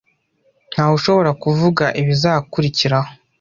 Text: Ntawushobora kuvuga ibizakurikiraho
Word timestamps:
Ntawushobora 0.73 1.31
kuvuga 1.43 1.85
ibizakurikiraho 2.01 3.09